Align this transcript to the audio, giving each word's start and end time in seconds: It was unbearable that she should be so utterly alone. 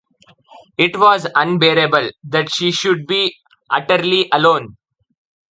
It 0.79 0.97
was 0.97 1.27
unbearable 1.35 2.09
that 2.23 2.51
she 2.51 2.71
should 2.71 3.05
be 3.05 3.35
so 3.37 3.75
utterly 3.77 4.27
alone. 4.33 4.77